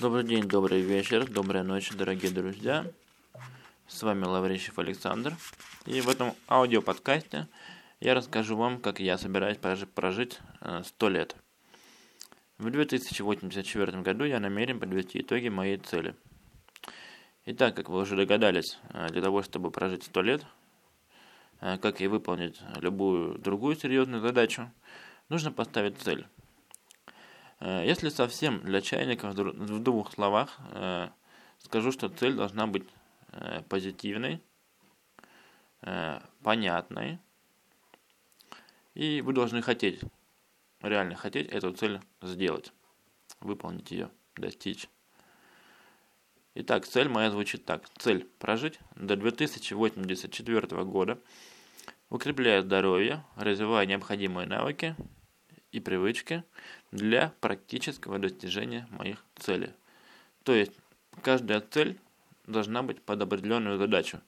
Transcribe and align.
Добрый 0.00 0.24
день, 0.24 0.48
добрый 0.48 0.80
вечер, 0.80 1.24
добрая 1.30 1.62
ночь, 1.62 1.92
дорогие 1.92 2.32
друзья. 2.32 2.84
С 3.86 4.02
вами 4.02 4.24
Лаврищев 4.24 4.76
Александр. 4.80 5.36
И 5.86 6.00
в 6.00 6.08
этом 6.08 6.34
аудиоподкасте 6.48 7.46
я 8.00 8.14
расскажу 8.14 8.56
вам, 8.56 8.80
как 8.80 8.98
я 8.98 9.16
собираюсь 9.16 9.56
прожить 9.56 10.40
100 10.82 11.08
лет. 11.10 11.36
В 12.58 12.68
2084 12.70 14.02
году 14.02 14.24
я 14.24 14.40
намерен 14.40 14.80
подвести 14.80 15.20
итоги 15.20 15.48
моей 15.48 15.76
цели. 15.76 16.16
Итак, 17.46 17.76
как 17.76 17.88
вы 17.88 18.00
уже 18.00 18.16
догадались, 18.16 18.80
э, 18.92 19.06
для 19.10 19.22
того, 19.22 19.44
чтобы 19.44 19.70
прожить 19.70 20.02
100 20.02 20.22
лет, 20.22 20.44
э, 21.60 21.78
как 21.78 22.00
и 22.00 22.08
выполнить 22.08 22.60
любую 22.80 23.38
другую 23.38 23.76
серьезную 23.76 24.22
задачу, 24.22 24.72
нужно 25.28 25.52
поставить 25.52 25.98
цель. 25.98 26.26
Э, 27.60 27.84
если 27.84 28.08
совсем 28.08 28.60
для 28.60 28.80
чайников 28.80 29.34
в 29.34 29.78
двух 29.80 30.12
словах, 30.12 30.58
э, 30.72 31.08
скажу, 31.58 31.92
что 31.92 32.08
цель 32.08 32.34
должна 32.34 32.66
быть 32.66 32.88
э, 33.32 33.62
позитивной, 33.68 34.40
понятной, 36.42 37.18
и 38.94 39.20
вы 39.20 39.34
должны 39.34 39.60
хотеть, 39.60 40.00
реально 40.80 41.14
хотеть 41.14 41.48
эту 41.48 41.74
цель 41.74 42.00
сделать, 42.22 42.72
выполнить 43.40 43.90
ее, 43.90 44.08
достичь. 44.34 44.88
Итак, 46.54 46.86
цель 46.86 47.10
моя 47.10 47.30
звучит 47.30 47.66
так. 47.66 47.86
Цель– 47.98 48.24
прожить 48.38 48.78
до 48.96 49.14
2084 49.16 50.84
года, 50.84 51.20
укрепляя 52.08 52.62
здоровье, 52.62 53.22
развивая 53.36 53.84
необходимые 53.84 54.46
навыки 54.46 54.96
и 55.74 55.80
привычки 55.80 56.44
для 56.92 57.32
практического 57.40 58.18
достижения 58.18 58.86
моих 58.90 59.24
целей. 59.36 59.70
То 60.44 60.54
есть 60.54 60.72
каждая 61.22 61.60
цель 61.60 61.98
должна 62.46 62.82
быть 62.82 63.02
под 63.02 63.22
определенную 63.22 63.76
задачу. 63.76 64.20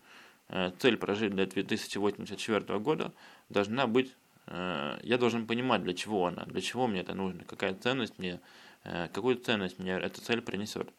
Э, 0.49 0.73
цель 0.79 0.97
прожить 0.97 1.35
до 1.37 1.47
2084 1.47 2.79
года 2.81 3.13
должна 3.49 3.87
быть, 3.87 4.13
э, 4.47 4.99
я 5.03 5.19
должен 5.19 5.47
понимать, 5.47 5.85
для 5.85 5.95
чего 5.95 6.27
она, 6.27 6.45
для 6.47 6.61
чего 6.61 6.89
мне 6.89 7.01
это 7.01 7.15
нужно, 7.15 7.45
какая 7.45 7.75
ценность 7.75 8.19
мне, 8.19 8.41
э, 8.83 9.09
какую 9.13 9.37
ценность 9.37 9.79
мне 9.79 9.93
эта 9.93 10.21
цель 10.21 10.41
принесет. 10.41 10.91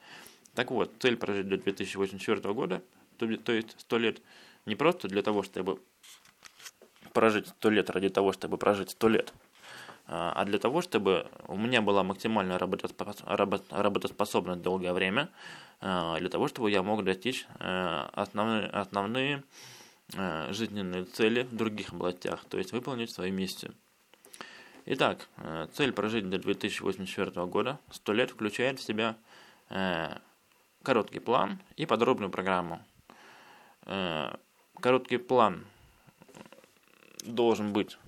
Так 0.54 0.72
вот, 0.72 0.94
цель 1.00 1.18
прожить 1.18 1.50
до 1.50 1.58
2084 1.58 2.54
года, 2.54 2.82
то, 3.18 3.52
есть 3.52 3.76
100 3.80 3.98
лет, 3.98 4.22
не 4.66 4.76
просто 4.76 5.08
для 5.10 5.24
того, 5.24 5.44
чтобы 5.44 5.82
прожить 7.14 7.48
100 7.48 7.70
лет 7.70 7.90
ради 7.90 8.10
того, 8.10 8.32
чтобы 8.32 8.58
прожить 8.58 8.92
100 8.92 9.10
лет, 9.10 9.34
а 10.10 10.46
для 10.46 10.58
того, 10.58 10.82
чтобы 10.82 11.28
у 11.48 11.58
меня 11.58 11.82
была 11.82 12.02
максимальная 12.02 12.58
работоспособность 12.58 14.62
долгое 14.62 14.94
время, 14.94 15.30
а, 15.82 16.18
для 16.20 16.30
того, 16.30 16.48
чтобы 16.48 16.72
я 16.72 16.82
мог 16.82 17.04
достичь 17.04 17.46
э, 17.60 18.08
основные, 18.14 18.68
основные 18.68 19.44
э, 20.14 20.54
жизненные 20.54 21.04
цели 21.04 21.44
в 21.44 21.54
других 21.54 21.92
областях, 21.92 22.46
то 22.46 22.58
есть 22.58 22.72
выполнить 22.72 23.12
свою 23.12 23.34
миссию. 23.34 23.74
Итак, 24.86 25.28
э, 25.38 25.68
цель 25.74 25.92
прожить 25.92 26.30
до 26.30 26.40
2084 26.40 27.46
года 27.46 27.78
100 27.92 28.14
лет 28.14 28.32
включает 28.32 28.80
в 28.80 28.84
себя 28.84 29.18
короткий 30.82 31.20
план 31.20 31.60
и 31.76 31.86
подробную 31.86 32.32
программу. 32.32 32.82
Короткий 34.80 35.18
план 35.18 35.66
должен 37.26 37.74
быть 37.74 37.98
Э, 37.98 38.07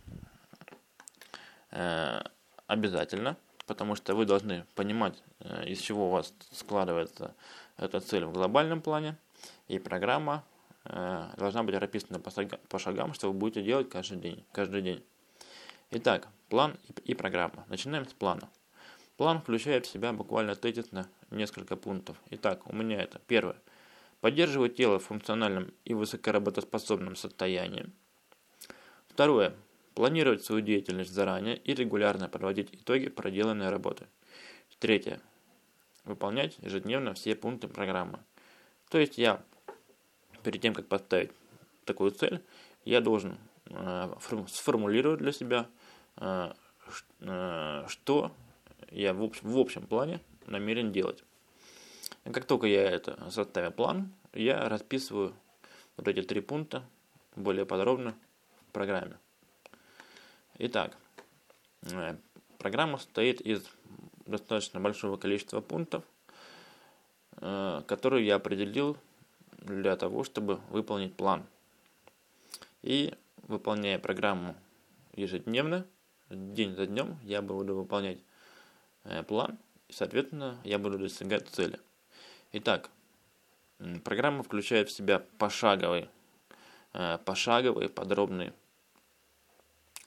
обязательно, 1.72 3.38
потому 3.70 3.96
что 3.96 4.16
вы 4.16 4.26
должны 4.26 4.66
понимать, 4.74 5.22
э, 5.42 5.68
из 5.68 5.80
чего 5.80 6.08
у 6.08 6.12
вас 6.12 6.34
складывается 6.52 7.36
эта 7.78 8.00
цель 8.00 8.26
в 8.26 8.32
глобальном 8.32 8.82
плане, 8.82 9.16
и 9.68 9.78
программа 9.78 10.44
э, 10.86 11.30
должна 11.38 11.62
быть 11.62 11.76
прописана 11.76 12.20
по 12.20 12.80
шагам, 12.80 13.14
что 13.14 13.32
вы 13.32 13.38
будете 13.38 13.62
делать 13.62 13.88
каждый 13.88 14.18
день. 14.18 14.44
Каждый 14.52 14.82
день. 14.82 15.04
Итак, 15.92 16.30
план 16.50 16.78
и 17.04 17.14
программа. 17.14 17.64
Начинаем 17.68 18.08
с 18.08 18.14
плана. 18.14 18.50
План 19.18 19.40
включает 19.40 19.86
в 19.86 19.92
себя 19.92 20.14
буквально 20.14 20.56
тезисно 20.56 21.08
несколько 21.30 21.76
пунктов. 21.76 22.18
Итак, 22.32 22.66
у 22.66 22.76
меня 22.76 23.02
это 23.02 23.20
первое. 23.28 23.58
Поддерживать 24.20 24.76
тело 24.76 24.98
в 24.98 25.06
функциональном 25.06 25.72
и 25.86 25.94
высокоработоспособном 25.94 27.16
состоянии. 27.16 27.86
Второе. 29.10 29.54
Планировать 30.00 30.46
свою 30.46 30.62
деятельность 30.62 31.12
заранее 31.12 31.58
и 31.58 31.74
регулярно 31.74 32.30
подводить 32.30 32.70
итоги 32.72 33.10
проделанной 33.10 33.68
работы. 33.68 34.08
Третье. 34.80 35.20
Выполнять 36.06 36.58
ежедневно 36.60 37.14
все 37.16 37.36
пункты 37.36 37.68
программы. 37.68 38.20
То 38.90 38.98
есть 38.98 39.18
я, 39.18 39.44
перед 40.42 40.62
тем, 40.62 40.74
как 40.74 40.88
поставить 40.88 41.32
такую 41.84 42.12
цель, 42.12 42.42
я 42.86 43.02
должен 43.02 43.38
э, 43.66 44.16
сформулировать 44.48 45.20
для 45.20 45.34
себя, 45.34 45.68
э, 46.16 46.54
э, 47.20 47.84
что 47.90 48.32
я 48.92 49.14
в 49.14 49.22
общем, 49.22 49.50
в 49.50 49.58
общем 49.58 49.86
плане 49.86 50.22
намерен 50.46 50.94
делать. 50.94 51.26
И 52.24 52.32
как 52.32 52.46
только 52.46 52.68
я 52.68 52.90
это 52.90 53.30
составил 53.32 53.72
план, 53.72 54.14
я 54.34 54.70
расписываю 54.70 55.36
вот 55.98 56.08
эти 56.08 56.22
три 56.22 56.40
пункта 56.40 56.86
более 57.36 57.66
подробно 57.66 58.16
в 58.70 58.72
программе. 58.72 59.18
Итак, 60.62 60.98
э, 61.84 62.18
программа 62.58 62.98
состоит 62.98 63.40
из 63.40 63.64
достаточно 64.26 64.82
большого 64.82 65.16
количества 65.16 65.62
пунктов, 65.62 66.04
э, 67.38 67.82
которые 67.88 68.28
я 68.28 68.36
определил 68.36 68.98
для 69.60 69.96
того, 69.96 70.26
чтобы 70.26 70.60
выполнить 70.70 71.16
план. 71.16 71.46
И 72.82 73.14
выполняя 73.48 74.00
программу 74.00 74.54
ежедневно, 75.16 75.86
день 76.30 76.76
за 76.76 76.88
днем, 76.88 77.18
я 77.24 77.42
буду 77.42 77.74
выполнять 77.74 78.20
э, 79.06 79.24
план, 79.24 79.58
и, 79.88 79.94
соответственно, 79.94 80.60
я 80.66 80.78
буду 80.78 81.00
достигать 81.00 81.48
цели. 81.48 81.80
Итак, 82.52 82.90
программа 84.04 84.44
включает 84.44 84.90
в 84.90 84.92
себя 84.92 85.24
пошаговый, 85.38 86.10
пошаговый 86.92 87.88
подробный 87.88 88.52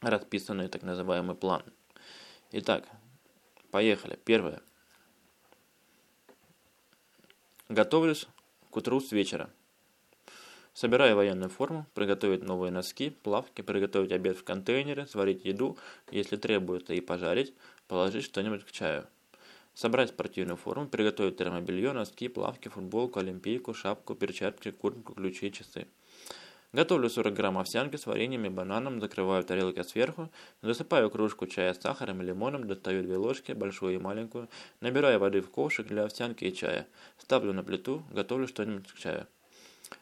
расписанный 0.03 0.69
так 0.69 0.83
называемый 0.83 1.37
план. 1.37 1.63
Итак, 2.51 2.87
поехали. 3.71 4.19
Первое. 4.25 4.61
Готовлюсь 7.69 8.27
к 8.71 8.77
утру 8.77 9.01
с 9.01 9.13
вечера. 9.13 9.51
Собираю 10.75 11.17
военную 11.17 11.51
форму, 11.51 11.87
приготовить 11.95 12.43
новые 12.43 12.71
носки, 12.71 13.11
плавки, 13.11 13.61
приготовить 13.61 14.13
обед 14.13 14.39
в 14.39 14.45
контейнере, 14.45 15.07
сварить 15.07 15.45
еду, 15.45 15.77
если 16.11 16.37
требуется, 16.37 16.95
и 16.95 17.01
пожарить, 17.01 17.55
положить 17.89 18.25
что-нибудь 18.25 18.65
к 18.65 18.71
чаю. 18.71 19.07
Собрать 19.75 20.11
спортивную 20.11 20.57
форму, 20.57 20.89
приготовить 20.89 21.37
термобелье, 21.37 21.93
носки, 21.93 22.29
плавки, 22.29 22.69
футболку, 22.69 23.21
олимпийку, 23.21 23.75
шапку, 23.75 24.15
перчатки, 24.15 24.71
куртку, 24.71 25.15
ключи, 25.15 25.53
часы. 25.53 25.87
Готовлю 26.75 27.11
40 27.11 27.35
грамм 27.35 27.59
овсянки 27.59 27.97
с 27.97 28.07
вареньем 28.07 28.47
и 28.47 28.49
бананом, 28.49 28.99
закрываю 28.99 29.45
тарелки 29.45 29.83
сверху, 29.83 30.31
засыпаю 30.63 31.11
кружку 31.11 31.47
чая 31.47 31.75
с 31.75 31.79
сахаром 31.79 32.23
и 32.23 32.25
лимоном, 32.25 32.67
достаю 32.67 33.03
две 33.03 33.19
ложки, 33.19 33.53
большую 33.53 33.97
и 33.97 33.99
маленькую, 33.99 34.49
набираю 34.81 35.19
воды 35.19 35.43
в 35.43 35.51
ковшик 35.51 35.89
для 35.89 36.05
овсянки 36.05 36.45
и 36.45 36.55
чая, 36.55 36.87
ставлю 37.19 37.53
на 37.53 37.63
плиту, 37.63 38.03
готовлю 38.11 38.49
что-нибудь 38.49 38.91
к 38.91 38.97
чаю. 38.97 39.27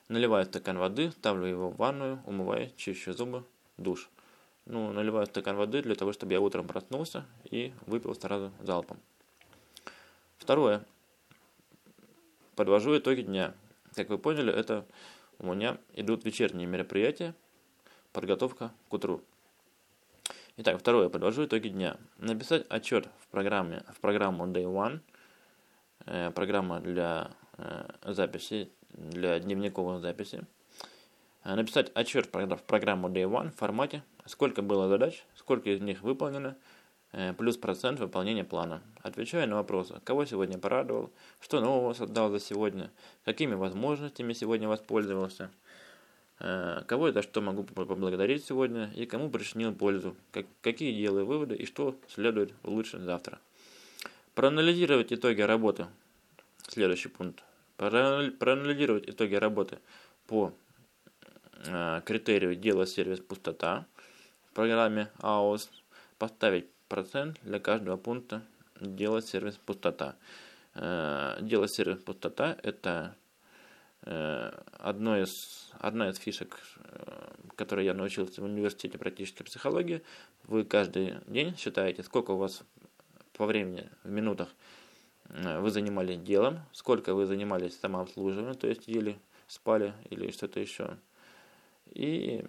Наливаю 0.08 0.44
стакан 0.44 0.78
воды, 0.78 1.10
ставлю 1.10 1.46
его 1.46 1.70
в 1.70 1.76
ванную, 1.76 2.22
умываю, 2.24 2.70
чищу 2.76 3.14
зубы, 3.14 3.42
душ. 3.76 4.08
Ну, 4.64 4.92
наливаю 4.92 5.26
стакан 5.26 5.56
воды 5.56 5.82
для 5.82 5.96
того, 5.96 6.12
чтобы 6.12 6.34
я 6.34 6.40
утром 6.40 6.68
проснулся 6.68 7.26
и 7.50 7.72
выпил 7.86 8.14
сразу 8.14 8.52
залпом. 8.62 9.00
Второе. 10.38 10.84
Подвожу 12.54 12.96
итоги 12.96 13.22
дня. 13.22 13.54
Как 13.96 14.08
вы 14.08 14.18
поняли, 14.18 14.52
это 14.52 14.86
у 15.40 15.54
меня 15.54 15.78
идут 15.94 16.24
вечерние 16.24 16.66
мероприятия, 16.66 17.34
подготовка 18.12 18.72
к 18.88 18.92
утру. 18.92 19.22
Итак, 20.58 20.78
второе, 20.78 21.08
подвожу 21.08 21.46
итоги 21.46 21.68
дня. 21.68 21.96
Написать 22.18 22.66
отчет 22.68 23.08
в 23.20 23.28
программе, 23.28 23.82
в 23.94 24.00
программу 24.00 24.46
Day 24.46 24.64
One, 24.64 25.00
э, 26.04 26.30
программа 26.32 26.80
для 26.80 27.30
э, 27.56 27.88
записи, 28.04 28.70
для 28.90 29.40
дневниковых 29.40 30.02
записей. 30.02 30.40
Э, 31.44 31.54
написать 31.54 31.90
отчет 31.94 32.26
в 32.26 32.62
программу 32.62 33.08
Day 33.08 33.24
One 33.24 33.50
в 33.50 33.56
формате, 33.56 34.02
сколько 34.26 34.60
было 34.60 34.88
задач, 34.88 35.24
сколько 35.36 35.70
из 35.70 35.80
них 35.80 36.02
выполнено, 36.02 36.58
плюс 37.36 37.56
процент 37.56 38.00
выполнения 38.00 38.44
плана. 38.44 38.82
Отвечаю 39.02 39.48
на 39.48 39.56
вопросы, 39.56 40.00
кого 40.04 40.24
сегодня 40.24 40.58
порадовал, 40.58 41.10
что 41.40 41.60
нового 41.60 41.92
создал 41.92 42.30
за 42.30 42.38
сегодня, 42.40 42.90
какими 43.24 43.54
возможностями 43.54 44.32
сегодня 44.32 44.68
воспользовался, 44.68 45.50
э, 46.38 46.82
кого 46.86 47.12
за 47.12 47.22
что 47.22 47.40
могу 47.40 47.64
поблагодарить 47.64 48.44
сегодня 48.44 48.90
и 48.94 49.06
кому 49.06 49.30
причинил 49.30 49.74
пользу, 49.74 50.16
как, 50.32 50.46
какие 50.60 50.92
делаю 50.92 51.26
выводы 51.26 51.56
и 51.56 51.66
что 51.66 51.96
следует 52.08 52.52
улучшить 52.62 53.00
завтра. 53.00 53.38
Проанализировать 54.34 55.12
итоги 55.12 55.40
работы 55.40 55.86
Следующий 56.70 57.08
пункт. 57.08 57.42
Проанализировать 57.76 59.08
итоги 59.08 59.34
работы 59.34 59.80
по 60.28 60.52
э, 61.64 62.00
критерию 62.04 62.54
дело 62.54 62.86
сервис 62.86 63.18
пустота 63.18 63.86
в 64.48 64.54
программе 64.54 65.10
AOS. 65.18 65.68
Поставить 66.16 66.66
процент 66.90 67.38
для 67.42 67.60
каждого 67.60 67.96
пункта 67.96 68.42
дело 68.80 69.22
сервис 69.22 69.56
пустота. 69.56 70.16
Э, 70.74 71.38
дело 71.40 71.68
сервис 71.68 72.02
пустота 72.02 72.58
это 72.62 73.14
э, 74.02 74.50
одно 74.72 75.16
из, 75.16 75.70
одна 75.78 76.10
из 76.10 76.18
фишек, 76.18 76.58
э, 76.76 77.32
которой 77.54 77.86
я 77.86 77.94
научился 77.94 78.42
в 78.42 78.44
университете 78.44 78.98
практической 78.98 79.44
психологии. 79.44 80.02
Вы 80.44 80.64
каждый 80.64 81.14
день 81.26 81.56
считаете, 81.56 82.02
сколько 82.02 82.32
у 82.32 82.36
вас 82.36 82.62
по 83.34 83.46
времени, 83.46 83.88
в 84.02 84.10
минутах 84.10 84.48
вы 85.28 85.70
занимались 85.70 86.18
делом, 86.18 86.58
сколько 86.72 87.14
вы 87.14 87.24
занимались 87.24 87.78
самообслуживанием, 87.78 88.56
то 88.56 88.66
есть 88.66 88.88
ели, 88.88 89.16
спали 89.46 89.94
или 90.10 90.32
что-то 90.32 90.58
еще. 90.58 90.98
И 91.86 92.44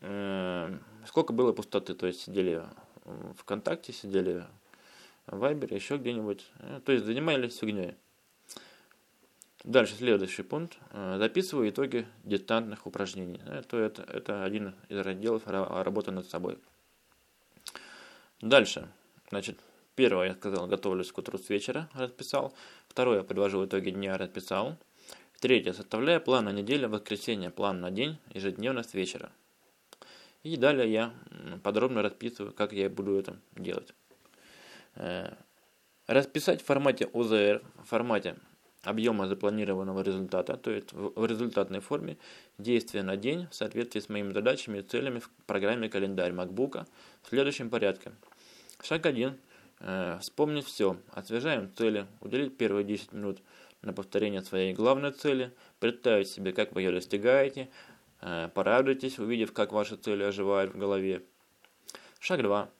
э, 0.00 0.78
сколько 1.06 1.34
было 1.34 1.52
пустоты, 1.52 1.94
то 1.94 2.06
есть 2.06 2.22
сидели 2.22 2.62
ВКонтакте, 3.38 3.92
сидели 3.92 4.44
в 5.26 5.38
Вайбере, 5.38 5.76
еще 5.76 5.96
где-нибудь. 5.96 6.46
То 6.84 6.92
есть 6.92 7.04
занимались 7.04 7.58
фигней. 7.58 7.94
Дальше 9.64 9.94
следующий 9.94 10.42
пункт. 10.42 10.76
Э, 10.90 11.18
записываю 11.18 11.70
итоги 11.70 12.06
дистантных 12.24 12.86
упражнений. 12.86 13.40
Это, 13.46 13.76
это, 13.76 14.02
это 14.02 14.44
один 14.44 14.74
из 14.88 14.98
разделов 14.98 15.46
работы 15.46 16.10
над 16.10 16.28
собой. 16.28 16.58
Дальше. 18.40 18.88
Значит, 19.30 19.60
первое, 19.94 20.28
я 20.28 20.34
сказал, 20.34 20.66
готовлюсь 20.66 21.12
к 21.12 21.18
утру 21.18 21.38
с 21.38 21.48
вечера, 21.48 21.88
расписал. 21.94 22.52
Второе, 22.88 23.22
подвожу 23.22 23.64
итоги 23.64 23.90
дня, 23.90 24.18
расписал. 24.18 24.76
Третье, 25.38 25.72
составляю 25.72 26.20
план 26.20 26.46
на 26.46 26.52
неделю, 26.52 26.88
воскресенье, 26.88 27.50
план 27.50 27.80
на 27.80 27.92
день, 27.92 28.18
ежедневно 28.34 28.82
с 28.82 28.94
вечера. 28.94 29.30
И 30.42 30.56
далее 30.56 30.90
я 30.90 31.14
подробно 31.62 32.02
расписываю, 32.02 32.52
как 32.52 32.72
я 32.72 32.88
буду 32.88 33.18
это 33.18 33.36
делать. 33.56 33.94
Э, 34.96 35.34
расписать 36.06 36.62
в 36.62 36.64
формате 36.64 37.08
ОЗР, 37.12 37.62
в 37.82 37.88
формате 37.88 38.36
объема 38.82 39.28
запланированного 39.28 40.02
результата, 40.02 40.56
то 40.56 40.70
есть 40.70 40.92
в 40.92 41.24
результатной 41.24 41.80
форме 41.80 42.18
действия 42.58 43.02
на 43.02 43.16
день 43.16 43.46
в 43.50 43.54
соответствии 43.54 44.00
с 44.00 44.08
моими 44.08 44.32
задачами 44.32 44.78
и 44.78 44.82
целями 44.82 45.20
в 45.20 45.30
программе 45.46 45.88
календарь 45.88 46.32
MacBook 46.32 46.86
в 47.22 47.28
следующем 47.28 47.70
порядке. 47.70 48.12
Шаг 48.82 49.06
1. 49.06 49.36
Э, 49.80 50.18
вспомнить 50.20 50.66
все. 50.66 50.96
Освежаем 51.12 51.72
цели. 51.76 52.06
Уделить 52.20 52.56
первые 52.56 52.84
10 52.84 53.12
минут 53.12 53.40
на 53.82 53.92
повторение 53.92 54.42
своей 54.42 54.74
главной 54.74 55.12
цели. 55.12 55.52
Представить 55.78 56.28
себе, 56.28 56.52
как 56.52 56.72
вы 56.72 56.82
ее 56.82 56.92
достигаете. 56.92 57.68
Э, 58.20 58.48
порадуйтесь, 58.52 59.18
увидев, 59.18 59.52
как 59.52 59.72
ваши 59.72 59.96
цели 59.96 60.22
оживают 60.22 60.74
в 60.74 60.78
голове. 60.78 61.22
Шаг 62.24 62.40
2. 62.40 62.70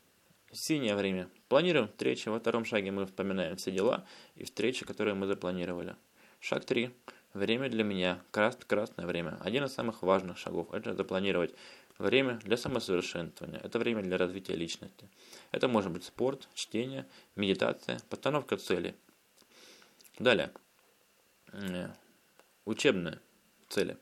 Синее 0.53 0.95
время. 0.95 1.29
Планируем 1.49 1.89
встречи. 1.89 2.29
Во 2.29 2.39
втором 2.39 2.65
шаге 2.65 2.93
мы 2.93 3.07
вспоминаем 3.07 3.57
все 3.57 3.73
дела 3.73 4.07
и 4.37 4.45
встречи, 4.45 4.87
которые 4.87 5.15
мы 5.15 5.27
запланировали. 5.27 5.97
Шаг 6.39 6.65
3. 6.65 6.95
Время 7.35 7.69
для 7.69 7.83
меня. 7.83 8.23
Крас 8.31 8.55
красное 8.55 9.05
время. 9.05 9.39
Один 9.41 9.65
из 9.65 9.75
самых 9.75 10.03
важных 10.03 10.39
шагов. 10.39 10.73
Это 10.73 10.95
запланировать 10.95 11.57
время 11.99 12.39
для 12.45 12.57
самосовершенствования. 12.57 13.59
Это 13.59 13.81
время 13.81 14.03
для 14.03 14.17
развития 14.17 14.55
личности. 14.55 15.09
Это 15.51 15.67
может 15.67 15.91
быть 15.91 16.05
спорт, 16.05 16.49
чтение, 16.55 17.05
медитация, 17.35 17.99
постановка 18.11 18.57
цели. 18.57 18.95
Далее. 20.21 20.53
Учебные 22.65 23.19
цели. 23.69 23.97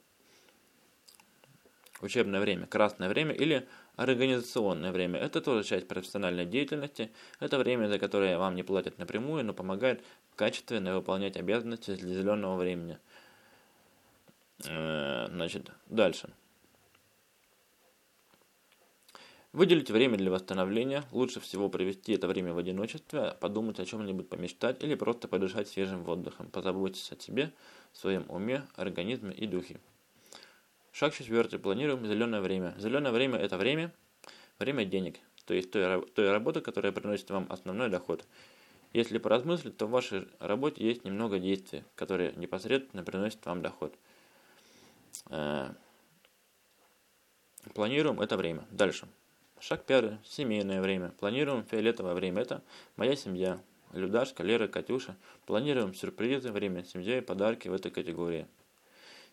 Учебное 2.03 2.41
время, 2.41 2.67
красное 2.67 3.09
время 3.09 3.35
или 3.35 3.67
Организационное 4.00 4.93
время– 4.93 5.20
это 5.20 5.43
тоже 5.43 5.62
часть 5.62 5.87
профессиональной 5.87 6.47
деятельности. 6.47 7.11
Это 7.38 7.58
время, 7.58 7.87
за 7.87 7.99
которое 7.99 8.38
вам 8.38 8.55
не 8.55 8.62
платят 8.62 8.97
напрямую, 8.97 9.44
но 9.44 9.52
помогает 9.52 10.02
качественно 10.37 10.94
выполнять 10.97 11.37
обязанности 11.37 11.94
для 11.94 12.14
зеленого 12.14 12.56
времени. 12.56 12.99
Э, 14.67 15.26
значит, 15.29 15.70
дальше. 15.85 16.31
Выделить 19.52 19.91
время 19.91 20.17
для 20.17 20.31
восстановления. 20.31 21.05
Лучше 21.12 21.41
всего 21.41 21.69
провести 21.69 22.14
это 22.14 22.26
время 22.26 22.55
в 22.55 22.58
одиночестве, 22.58 23.37
подумать 23.38 23.81
о 23.81 23.85
чем-нибудь, 23.85 24.31
помечтать 24.31 24.82
или 24.82 24.94
просто 24.94 25.29
подышать 25.29 25.69
свежим 25.69 26.05
воздухом. 26.05 26.47
Позаботьтесь 26.47 27.12
о 27.12 27.20
себе, 27.20 27.52
своем 27.93 28.25
уме, 28.31 28.62
организме 28.76 29.35
и 29.35 29.47
духе. 29.47 29.79
Шаг 30.93 31.15
четвертый. 31.15 31.59
Планируем 31.59 32.05
зеленое 32.07 32.43
время. 32.43 32.75
Зеленое 32.79 33.13
время– 33.13 33.39
это 33.41 33.57
время, 33.57 33.93
время 34.59 34.85
денег, 34.85 35.19
то 35.45 35.55
есть 35.55 35.71
той, 35.71 36.05
той 36.07 36.31
работы, 36.31 36.61
которая 36.61 36.93
приносит 36.93 37.31
вам 37.31 37.47
основной 37.49 37.89
доход. 37.89 38.25
Если 38.93 39.19
поразмыслить, 39.19 39.77
то 39.77 39.87
в 39.87 39.91
вашей 39.91 40.27
работе 40.41 40.85
есть 40.85 41.05
немного 41.05 41.39
действий, 41.39 41.85
которые 41.95 42.33
непосредственно 42.33 43.05
приносят 43.05 43.45
вам 43.47 43.63
доход. 43.63 43.95
Э, 45.29 45.73
планируем 47.73 48.21
это 48.21 48.37
время. 48.37 48.67
Дальше. 48.73 49.07
Шаг 49.61 49.85
пятый. 49.85 50.19
Семейное 50.25 50.83
время. 50.83 51.11
Планируем 51.21 51.65
фиолетовое 51.65 52.15
время. 52.15 52.43
Это 52.43 52.63
моя 52.97 53.15
семья. 53.15 53.61
Людашка, 53.93 54.43
Лера, 54.43 54.67
Катюша. 54.67 55.17
Планируем 55.47 55.95
сюрпризы, 55.95 56.51
время 56.51 56.83
семья 56.83 57.19
и 57.19 57.21
подарки 57.21 57.69
в 57.69 57.75
этой 57.75 57.93
категории. 57.93 58.49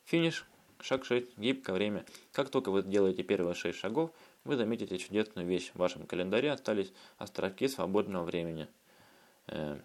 Финиш. 0.05 0.45
Шаг 0.79 1.05
6. 1.05 1.37
Гибкое 1.37 1.75
время. 1.75 2.05
Как 2.31 2.49
только 2.49 2.69
вы 2.69 2.83
делаете 2.83 3.23
первые 3.23 3.55
6 3.55 3.77
шагов, 3.77 4.11
вы 4.43 4.55
заметите 4.55 4.97
чудесную 4.97 5.47
вещь. 5.47 5.71
В 5.73 5.79
вашем 5.79 6.05
календаре 6.05 6.51
остались 6.51 6.93
островки 7.17 7.67
свободного 7.67 8.23
времени. 8.23 8.67
Э, 9.47 9.79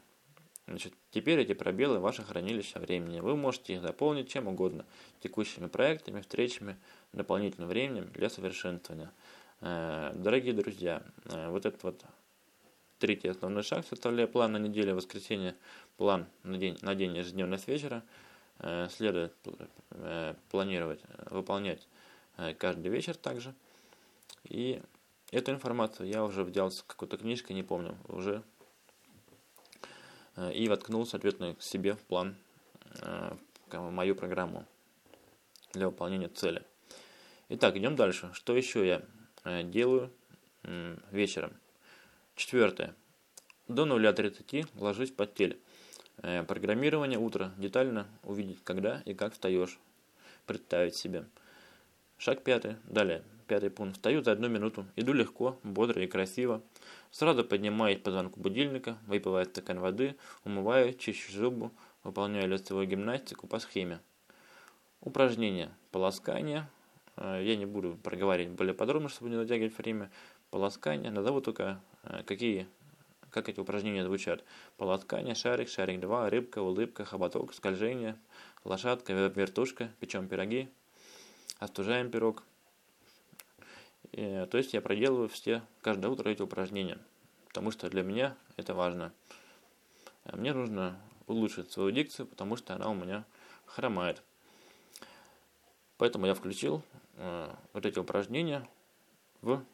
значит, 0.67 0.93
теперь 1.11 1.41
эти 1.41 1.55
пробелы– 1.55 1.99
ваше 2.01 2.23
хранилище 2.23 2.79
времени. 2.79 3.21
Вы 3.21 3.37
можете 3.37 3.75
их 3.75 3.83
заполнить 3.83 4.29
чем 4.31 4.49
угодно. 4.49 4.85
Текущими 5.21 5.67
проектами, 5.67 6.21
встречами, 6.21 6.77
дополнительным 7.13 7.69
временем 7.69 8.11
для 8.13 8.29
совершенствования. 8.29 9.11
Э, 9.61 10.13
дорогие 10.15 10.53
друзья, 10.53 11.03
э, 11.25 11.49
вот 11.49 11.65
этот 11.65 11.83
вот 11.85 12.05
третий 12.99 13.29
основной 13.29 13.63
шаг, 13.63 13.87
составляя 13.89 14.27
план 14.27 14.53
на 14.53 14.59
неделю, 14.59 14.95
воскресенье, 14.95 15.57
план 15.97 16.27
на 16.43 16.59
день, 16.59 16.79
на 16.83 16.95
день 16.95 17.17
ежедневно 17.17 17.57
с 17.57 17.67
вечера– 17.67 18.03
следует 18.91 19.35
э, 19.91 20.35
планировать, 20.51 21.01
выполнять 21.31 21.87
э, 22.37 22.55
каждый 22.55 22.89
вечер 22.89 23.17
также. 23.17 23.55
И 24.45 24.83
эту 25.31 25.53
информацию 25.53 26.09
я 26.09 26.25
уже 26.25 26.45
взял 26.45 26.71
с 26.71 26.83
какой-то 26.83 27.17
книжкой, 27.17 27.55
не 27.55 27.63
помню, 27.63 27.97
уже 28.09 28.43
и 30.55 30.67
воткнул, 30.67 31.05
соответственно, 31.05 31.55
к 31.55 31.63
себе 31.63 31.95
в 31.95 32.01
план, 32.01 32.37
в 33.71 33.91
мою 33.91 34.15
программу 34.15 34.65
для 35.75 35.89
выполнения 35.89 36.29
цели. 36.29 36.63
Итак, 37.51 37.77
идем 37.77 37.97
дальше. 37.97 38.31
Что 38.33 38.57
еще 38.57 38.87
я 38.87 39.63
делаю 39.63 40.11
вечером? 41.11 41.53
Четвертое. 42.35 42.95
До 43.69 43.85
0.30 43.85 44.69
ложусь 44.75 45.11
в 45.11 45.15
постель. 45.15 45.61
Э, 46.23 46.45
программирование 46.45 47.19
утро. 47.19 47.53
Детально 47.59 48.07
увидеть, 48.23 48.63
когда 48.63 49.03
и 49.05 49.13
как 49.13 49.33
встаешь. 49.33 49.79
Представить 50.47 50.95
себе. 50.95 51.25
Шаг 52.17 52.45
пятый. 52.45 52.77
Далее. 52.85 53.25
Пятый 53.49 53.71
пункт. 53.71 53.97
Встаю 53.97 54.23
за 54.23 54.33
одну 54.33 54.49
минуту. 54.49 54.87
Иду 54.95 55.13
легко, 55.13 55.59
бодро 55.65 56.01
и 56.01 56.07
красиво. 56.07 56.63
Сразу 57.11 57.45
поднимаюсь 57.45 57.99
по 57.99 58.13
звонку 58.13 58.39
будильника, 58.39 58.97
выпиваю 59.09 59.47
стакан 59.47 59.81
воды, 59.81 60.15
умываю, 60.45 60.95
чищу 60.95 61.33
зубы, 61.33 61.71
выполняю 62.05 62.49
лицевую 62.49 62.87
гимнастику 62.87 63.49
по 63.49 63.59
схеме. 63.59 63.99
Упражнения. 65.01 65.73
Полоскание. 65.91 66.69
Э, 67.17 67.41
я 67.43 67.57
не 67.57 67.67
буду 67.67 67.99
проговаривать 68.01 68.53
более 68.53 68.75
подробно, 68.75 69.09
чтобы 69.09 69.29
не 69.31 69.37
затягивать 69.37 69.77
время. 69.77 70.09
Полоскание. 70.51 71.11
Назову 71.11 71.41
только, 71.41 71.81
э, 72.05 72.23
какие 72.25 72.69
как 73.33 73.49
эти 73.49 73.59
упражнения 73.59 74.05
звучат. 74.05 74.45
Полоскание, 74.77 75.35
шарик, 75.35 75.69
шарик 75.69 76.01
2, 76.01 76.31
рыбка, 76.31 76.61
улыбка, 76.61 77.05
хоботок, 77.05 77.55
скольжение, 77.55 78.17
лошадка, 78.63 79.13
вертушка, 79.13 79.91
печем 79.99 80.29
пироги, 80.29 80.69
остужаем 81.59 82.11
пирог. 82.11 82.45
И, 84.13 84.47
то 84.51 84.59
есть 84.59 84.75
я 84.75 84.83
проделываю 84.83 85.29
все, 85.29 85.63
каждое 85.81 86.09
утро 86.09 86.29
эти 86.29 86.43
упражнения, 86.43 86.99
потому 87.49 87.71
что 87.71 87.89
для 87.89 88.03
меня 88.03 88.37
это 88.57 88.75
важно. 88.75 89.13
Мне 90.31 90.53
нужно 90.53 91.01
улучшить 91.27 91.73
свою 91.73 91.91
дикцию, 91.91 92.27
потому 92.27 92.57
что 92.57 92.75
она 92.75 92.91
у 92.91 92.95
меня 92.95 93.25
хромает. 93.65 94.23
Поэтому 95.97 96.27
я 96.27 96.35
включил 96.35 96.83
э, 97.17 97.55
вот 97.73 97.87
эти 97.87 97.99
упражнения 97.99 98.69
в 99.41 99.65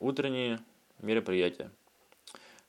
утренние 0.00 0.60
мероприятия. 0.98 1.70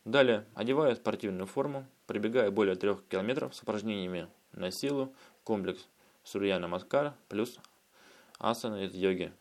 Далее, 0.08 0.46
одеваю 0.56 0.96
спортивную 0.96 1.48
форму, 1.48 1.86
прибегаю 2.06 2.50
более 2.50 2.76
трех 2.76 3.06
километров 3.10 3.54
с 3.54 3.62
упражнениями 3.62 4.30
на 4.54 4.72
силу, 4.72 5.14
комплекс 5.44 5.86
Сурьяна 6.24 6.70
Маскара 6.70 7.14
плюс 7.28 7.60
асана 8.40 8.86
из 8.86 8.96
йоги. 8.96 9.34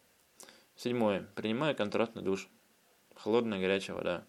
Седьмое. 0.74 1.28
Принимаю 1.36 1.76
контрастный 1.76 2.22
душ. 2.22 2.48
Холодная 3.14 3.60
горячая 3.60 3.96
вода. 3.96 4.24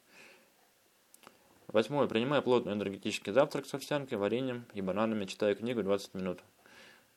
Восьмое. 1.69 2.05
Принимаю 2.05 2.43
плотный 2.43 2.73
энергетический 2.73 3.33
завтрак 3.33 3.65
с 3.65 3.73
овсянкой, 3.73 4.19
вареньем 4.19 4.67
и 4.75 4.81
бананами, 4.81 5.25
читаю 5.25 5.55
книгу 5.55 5.81
20 5.81 6.13
минут. 6.13 6.43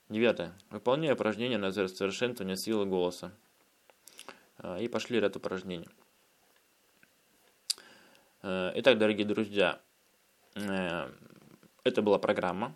Девятое. 0.08 0.54
Выполняю 0.70 1.14
упражнения 1.14 1.58
на 1.58 1.72
совершенствование 1.72 2.56
силы 2.56 2.86
голоса. 2.86 3.32
А, 4.56 4.78
и 4.78 4.88
пошли 4.88 5.20
ряд 5.20 5.36
упражнений. 5.36 5.90
Э, 8.42 8.72
итак, 8.76 8.96
дорогие 8.96 9.26
друзья, 9.26 9.82
э, 10.54 11.12
это 11.84 12.00
была 12.00 12.18
программа. 12.18 12.74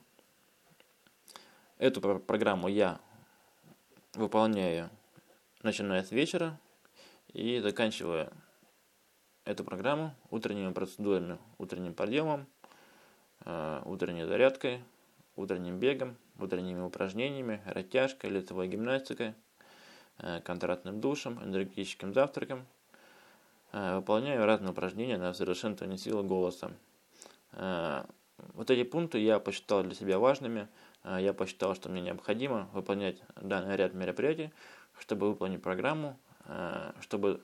Эту 1.78 2.02
программу 2.02 2.68
я 2.68 3.00
выполняю, 4.12 4.90
начиная 5.62 6.02
с 6.04 6.10
вечера 6.10 6.60
и 7.32 7.60
заканчивая 7.60 8.30
эту 9.46 9.64
программу 9.64 10.14
утренними 10.30 10.70
процедурами, 10.70 11.38
утренним 11.56 11.94
подъемом, 11.94 12.46
э, 13.46 13.82
утренней 13.86 14.24
зарядкой, 14.24 14.84
утренним 15.34 15.78
бегом, 15.78 16.18
утренними 16.38 16.82
упражнениями, 16.82 17.62
растяжкой, 17.64 18.28
лицевой 18.28 18.68
гимнастикой, 18.68 19.32
контрастным 20.44 21.00
душем, 21.00 21.42
энергетическим 21.42 22.12
завтраком– 22.12 22.66
выполняю 23.74 24.46
разные 24.46 24.70
упражнения 24.70 25.18
на 25.18 25.34
совершенствование 25.34 25.98
силы 25.98 26.22
голоса. 26.22 26.70
Э, 27.52 28.04
вот 28.52 28.70
эти 28.70 28.84
пункты 28.84 29.18
я 29.18 29.40
посчитал 29.40 29.82
для 29.82 29.94
себя 29.94 30.20
важными. 30.20 30.68
Э, 31.02 31.18
я 31.20 31.32
посчитал, 31.32 31.74
что 31.74 31.88
мне 31.88 32.00
необходимо 32.00 32.68
выполнять 32.72 33.20
данный 33.34 33.76
ряд 33.76 33.92
мероприятий, 33.94 34.52
чтобы 34.98 35.28
выполнить 35.28 35.60
программу, 35.60 36.16
чтобы 37.00 37.40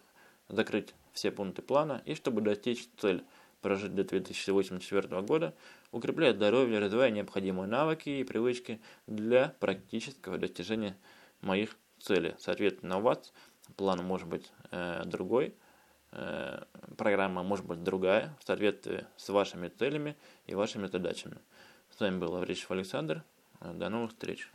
закрыть 0.48 0.94
все 1.12 1.32
пункты 1.32 1.62
плана 1.62 2.00
и 2.04 2.14
чтобы 2.14 2.42
достичь 2.42 2.88
цель 2.98 3.24
прожить 3.60 3.94
до 3.94 4.04
2084 4.04 5.22
года, 5.22 5.54
укрепляя 5.90 6.32
здоровье, 6.32 6.78
развивая 6.78 7.10
необходимые 7.10 7.66
навыки 7.66 8.08
и 8.08 8.24
привычки 8.24 8.80
для 9.08 9.54
практического 9.58 10.38
достижения 10.38 10.96
моих 11.40 11.76
целей. 11.98 12.34
Соответственно, 12.38 12.98
у 12.98 13.00
вас 13.00 13.32
план 13.76 14.04
может 14.04 14.28
быть 14.28 14.52
э, 14.70 15.02
другой, 15.06 15.54
Э, 15.54 15.69
программа 16.10 17.42
может 17.42 17.66
быть 17.66 17.82
другая 17.82 18.36
в 18.40 18.46
соответствии 18.46 19.06
с 19.16 19.28
вашими 19.28 19.68
целями 19.68 20.16
и 20.46 20.54
вашими 20.54 20.86
задачами. 20.86 21.38
С 21.96 22.00
вами 22.00 22.18
был 22.18 22.32
Лаврищев 22.32 22.70
Александр. 22.70 23.22
До 23.60 23.88
новых 23.88 24.10
встреч! 24.10 24.50